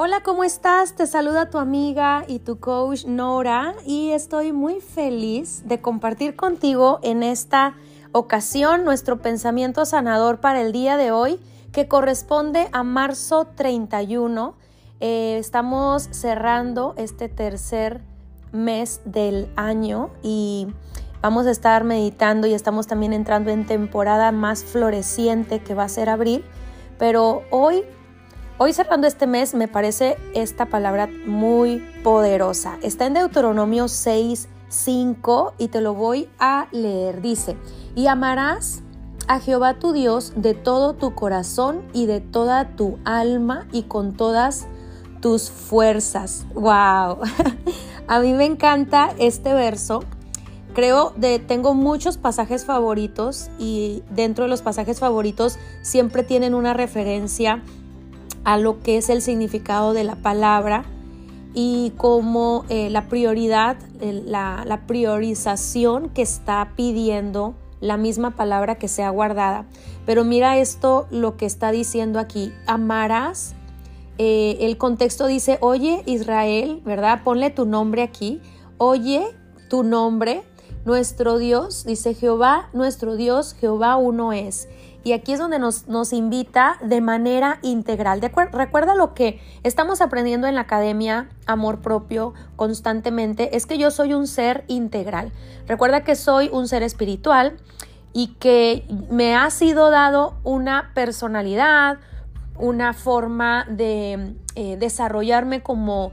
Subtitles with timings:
[0.00, 0.94] Hola, ¿cómo estás?
[0.94, 7.00] Te saluda tu amiga y tu coach Nora y estoy muy feliz de compartir contigo
[7.02, 7.74] en esta
[8.12, 11.40] ocasión nuestro pensamiento sanador para el día de hoy
[11.72, 14.54] que corresponde a marzo 31.
[15.00, 18.00] Eh, estamos cerrando este tercer
[18.52, 20.68] mes del año y
[21.22, 25.88] vamos a estar meditando y estamos también entrando en temporada más floreciente que va a
[25.88, 26.44] ser abril.
[27.00, 27.82] Pero hoy
[28.60, 32.76] Hoy cerrando este mes me parece esta palabra muy poderosa.
[32.82, 37.22] Está en Deuteronomio 6, 5 y te lo voy a leer.
[37.22, 37.56] Dice,
[37.94, 38.82] y amarás
[39.28, 44.16] a Jehová tu Dios de todo tu corazón y de toda tu alma y con
[44.16, 44.66] todas
[45.20, 46.44] tus fuerzas.
[46.52, 47.18] ¡Wow!
[48.08, 50.02] a mí me encanta este verso.
[50.74, 56.74] Creo que tengo muchos pasajes favoritos y dentro de los pasajes favoritos siempre tienen una
[56.74, 57.62] referencia
[58.48, 60.86] a lo que es el significado de la palabra
[61.52, 69.10] y como eh, la prioridad, la, priorización que está pidiendo la misma palabra que sea
[69.10, 69.66] guardada.
[70.06, 73.54] Pero mira esto, lo que está diciendo aquí, amarás.
[74.16, 77.20] Eh, el contexto dice, oye Israel, ¿verdad?
[77.24, 78.40] Ponle tu nombre aquí.
[78.78, 79.26] Oye
[79.68, 80.42] tu nombre,
[80.88, 84.70] nuestro Dios, dice Jehová, nuestro Dios, Jehová uno es.
[85.04, 88.22] Y aquí es donde nos, nos invita de manera integral.
[88.22, 93.90] De recuerda lo que estamos aprendiendo en la academia Amor Propio constantemente, es que yo
[93.90, 95.30] soy un ser integral.
[95.66, 97.58] Recuerda que soy un ser espiritual
[98.14, 101.98] y que me ha sido dado una personalidad,
[102.56, 106.12] una forma de eh, desarrollarme como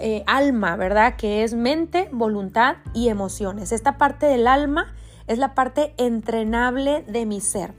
[0.00, 1.16] eh, alma, ¿verdad?
[1.16, 3.72] Que es mente, voluntad y emociones.
[3.72, 4.94] Esta parte del alma
[5.26, 7.74] es la parte entrenable de mi ser.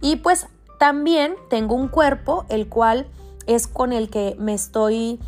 [0.00, 0.46] Y pues
[0.78, 3.06] también tengo un cuerpo, el cual
[3.46, 5.20] es con el que me estoy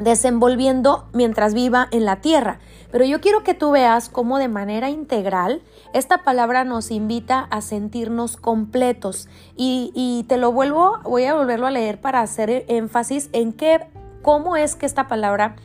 [0.00, 2.58] desenvolviendo mientras viva en la tierra.
[2.90, 5.62] Pero yo quiero que tú veas cómo de manera integral
[5.92, 9.28] esta palabra nos invita a sentirnos completos.
[9.56, 13.80] Y, te lo vuelvo, voy a volverlo a leer para hacer énfasis en qué,
[14.22, 15.56] cómo es que esta palabra,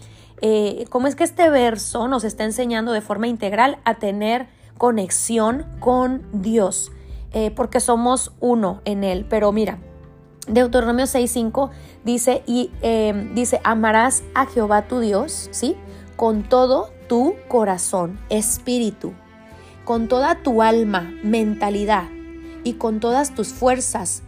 [0.42, 5.66] eh, cómo es que este verso nos está enseñando de forma integral a tener conexión
[5.80, 6.92] con Dios.
[7.36, 9.26] Eh, porque somos uno en Él.
[9.30, 9.78] Pero mira,
[10.48, 11.70] Deuteronomio 6.5
[12.06, 15.76] dice, y eh, dice, amarás a Jehová tu Dios, ¿sí?
[16.16, 19.14] Con todo tu corazón, espíritu,
[19.84, 22.06] con toda tu alma, mentalidad
[22.64, 24.24] y con todas tus fuerzas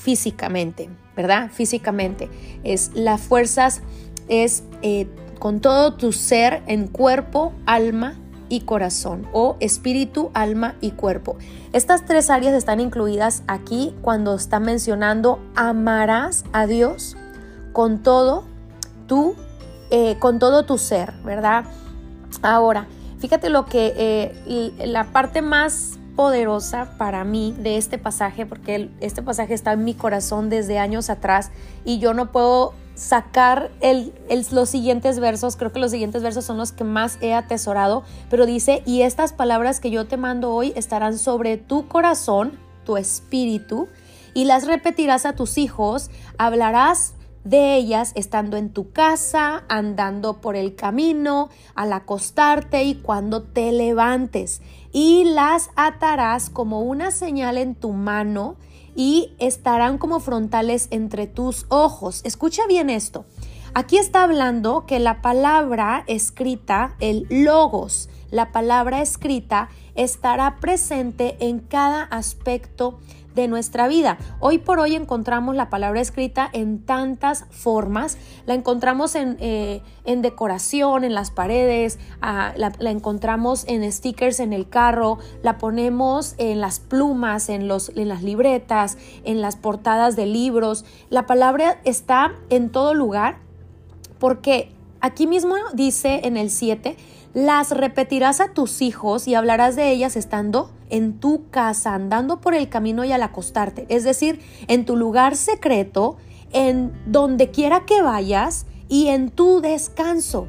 [0.00, 1.50] físicamente, ¿verdad?
[1.52, 2.30] Físicamente.
[2.64, 3.82] Es las fuerzas,
[4.28, 5.06] es eh,
[5.38, 8.14] con todo tu ser en cuerpo, alma
[8.48, 11.36] y corazón o espíritu, alma y cuerpo.
[11.72, 17.16] Estas tres áreas están incluidas aquí cuando está mencionando amarás a Dios
[17.72, 18.44] con todo
[19.06, 19.36] tu,
[19.90, 21.64] eh, con todo tu ser, ¿verdad?
[22.42, 22.86] Ahora,
[23.18, 29.22] fíjate lo que eh, la parte más poderosa para mí de este pasaje, porque este
[29.22, 31.50] pasaje está en mi corazón desde años atrás
[31.82, 34.12] y yo no puedo sacar el,
[34.52, 38.44] los siguientes versos, creo que los siguientes versos son los que más he atesorado, pero
[38.44, 42.52] dice, y estas palabras que yo te mando hoy estarán sobre tu corazón,
[42.84, 43.88] tu espíritu,
[44.34, 47.14] y las repetirás a tus hijos, hablarás
[47.44, 53.72] de ellas estando en tu casa, andando por el camino, al acostarte y cuando te
[53.72, 54.60] levantes,
[54.92, 58.56] y las atarás como una señal en tu mano,
[58.94, 62.20] y estarán como frontales entre tus ojos.
[62.24, 63.24] Escucha bien esto.
[63.72, 71.60] Aquí está hablando que la palabra escrita, el logos, la palabra escrita, estará presente en
[71.60, 72.98] cada aspecto
[73.34, 74.18] de nuestra vida.
[74.40, 78.18] Hoy por hoy encontramos la palabra escrita en tantas formas.
[78.46, 84.52] La encontramos en, eh, en decoración, en las paredes, ah, la, encontramos en stickers en
[84.52, 90.16] el carro, la ponemos en las plumas, en, los, en las libretas, en las portadas
[90.16, 90.84] de libros.
[91.08, 93.38] La palabra está en todo lugar
[94.18, 96.96] porque aquí mismo dice en el 7,
[97.32, 102.54] las repetirás a tus hijos y hablarás de ellas estando en tu casa, andando por
[102.54, 103.86] el camino y al acostarte.
[103.88, 106.16] Es decir, en tu lugar secreto,
[106.52, 110.48] en donde quiera que vayas y en tu descanso.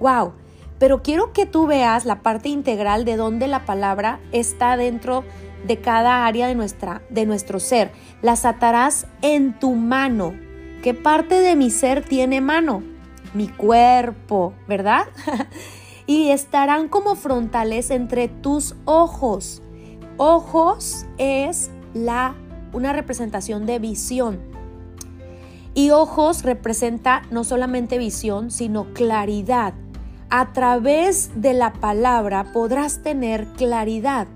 [0.00, 0.32] ¡Wow!
[0.78, 5.24] Pero quiero que tú veas la parte integral de donde la palabra está dentro
[5.66, 7.90] de cada área de, nuestra, de nuestro ser.
[8.22, 10.34] Las atarás en tu mano.
[10.82, 12.82] ¿Qué parte de mi ser tiene mano?
[13.34, 15.06] Mi cuerpo, ¿verdad?
[16.06, 19.62] y estarán como frontales entre tus ojos.
[20.20, 22.34] Ojos es la
[22.72, 24.40] una representación de visión.
[25.74, 29.74] Y ojos representa no solamente visión, sino claridad.
[30.28, 34.26] A través de la palabra podrás tener claridad.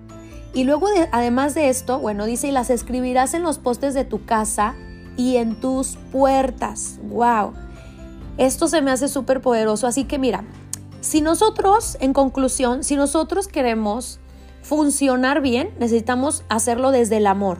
[0.54, 4.24] Y luego, además de esto, bueno, dice, y las escribirás en los postes de tu
[4.24, 4.76] casa
[5.16, 7.00] y en tus puertas.
[7.02, 7.54] ¡Wow!
[8.38, 9.88] Esto se me hace súper poderoso.
[9.88, 10.44] Así que mira,
[11.00, 14.20] si nosotros, en conclusión, si nosotros queremos
[14.62, 17.58] funcionar bien, necesitamos hacerlo desde el amor,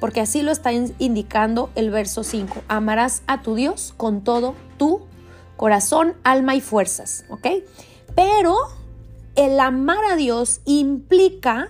[0.00, 2.62] porque así lo está indicando el verso 5.
[2.68, 5.02] Amarás a tu Dios con todo tu
[5.56, 7.46] corazón, alma y fuerzas, ¿ok?
[8.14, 8.56] Pero
[9.34, 11.68] el amar a Dios implica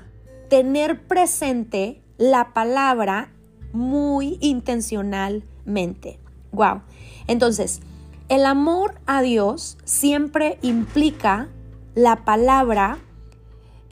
[0.49, 3.31] tener presente la palabra
[3.73, 6.19] muy intencionalmente.
[6.53, 6.83] Wow.
[7.27, 7.81] Entonces,
[8.29, 11.49] el amor a Dios siempre implica
[11.95, 12.99] la palabra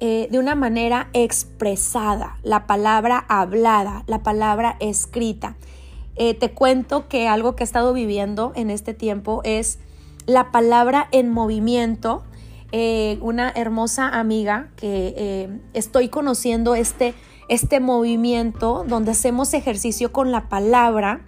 [0.05, 5.55] eh, de una manera expresada, la palabra hablada, la palabra escrita.
[6.17, 9.79] Eh, te cuento que algo que he estado viviendo en este tiempo es
[10.27, 12.25] la palabra en movimiento.
[12.73, 17.15] Eh, una hermosa amiga que estoy conociendo este,
[17.49, 21.25] este movimiento donde hacemos ejercicio con la palabra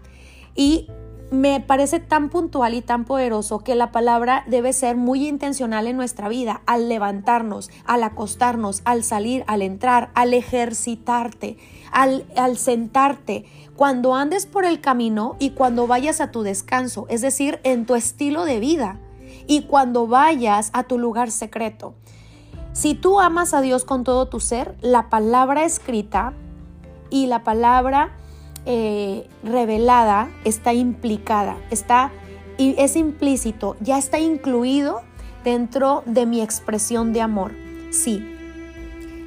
[0.56, 0.88] y
[1.34, 5.96] me parece tan puntual y tan poderoso que la palabra debe ser muy intencional en
[5.96, 11.58] nuestra vida, al levantarnos, al acostarnos, al salir, al entrar, al ejercitarte,
[11.92, 13.44] al, al sentarte,
[13.76, 17.94] cuando andes por el camino y cuando vayas a tu descanso, es decir, en tu
[17.94, 18.98] estilo de vida
[19.46, 21.94] y cuando vayas a tu lugar secreto.
[22.72, 26.32] Si tú amas a Dios con todo tu ser, la palabra escrita
[27.10, 28.16] y la palabra
[28.66, 32.10] eh, revelada está implicada, está
[32.56, 35.02] y es implícito, ya está incluido
[35.42, 37.52] dentro de mi expresión de amor.
[37.90, 38.24] Sí,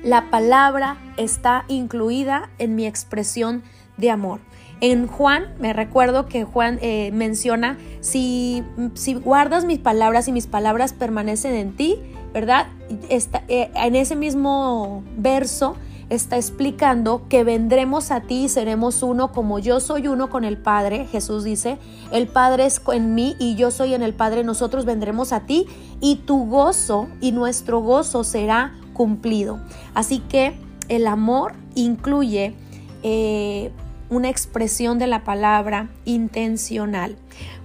[0.04, 3.64] la palabra está incluida en mi expresión
[3.98, 4.40] de amor.
[4.80, 8.64] En Juan, me recuerdo que Juan eh, menciona, si,
[8.94, 11.98] si, guardas mis palabras y mis palabras permanecen en ti,
[12.32, 12.68] ¿verdad?
[13.10, 15.76] Eh, en ese mismo verso
[16.10, 20.58] está explicando que vendremos a ti y seremos uno como yo soy uno con el
[20.58, 21.06] Padre.
[21.08, 21.78] Jesús dice,
[22.12, 25.66] el Padre es en mí y yo soy en el Padre, nosotros vendremos a ti
[26.00, 29.60] y tu gozo y nuestro gozo será cumplido.
[29.94, 30.58] Así que
[30.88, 32.56] el amor incluye
[33.04, 33.72] eh,
[34.10, 37.18] una expresión de la palabra intencional.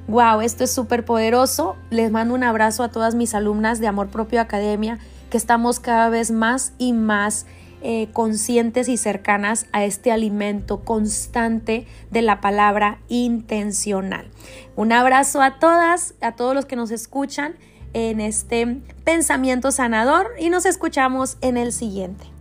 [0.09, 1.77] Wow, esto es súper poderoso.
[1.91, 4.99] Les mando un abrazo a todas mis alumnas de Amor Propio Academia,
[5.31, 7.47] que estamos cada vez más y más
[7.83, 14.31] eh, conscientes y cercanas a este alimento constante de la palabra intencional.
[14.77, 17.57] Un abrazo a todas, a todos los que nos escuchan
[17.93, 22.32] en este pensamiento sanador y nos escuchamos en el siguiente.